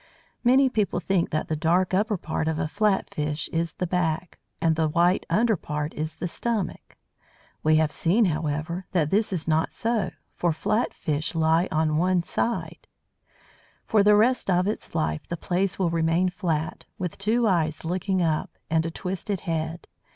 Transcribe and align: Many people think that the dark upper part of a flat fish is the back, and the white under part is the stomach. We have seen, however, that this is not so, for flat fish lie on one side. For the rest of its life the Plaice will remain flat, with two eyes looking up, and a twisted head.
Many 0.43 0.67
people 0.67 0.99
think 0.99 1.29
that 1.29 1.47
the 1.47 1.55
dark 1.55 1.93
upper 1.93 2.17
part 2.17 2.47
of 2.47 2.57
a 2.57 2.67
flat 2.67 3.07
fish 3.13 3.47
is 3.53 3.73
the 3.73 3.85
back, 3.85 4.39
and 4.59 4.75
the 4.75 4.89
white 4.89 5.27
under 5.29 5.55
part 5.55 5.93
is 5.93 6.15
the 6.15 6.27
stomach. 6.27 6.97
We 7.61 7.75
have 7.75 7.91
seen, 7.91 8.25
however, 8.25 8.87
that 8.93 9.11
this 9.11 9.31
is 9.31 9.47
not 9.47 9.71
so, 9.71 10.09
for 10.33 10.51
flat 10.51 10.91
fish 10.91 11.35
lie 11.35 11.67
on 11.71 11.97
one 11.97 12.23
side. 12.23 12.87
For 13.85 14.01
the 14.01 14.15
rest 14.15 14.49
of 14.49 14.65
its 14.65 14.95
life 14.95 15.27
the 15.27 15.37
Plaice 15.37 15.77
will 15.77 15.91
remain 15.91 16.29
flat, 16.29 16.85
with 16.97 17.19
two 17.19 17.47
eyes 17.47 17.85
looking 17.85 18.23
up, 18.23 18.49
and 18.71 18.87
a 18.87 18.89
twisted 18.89 19.41
head. 19.41 19.87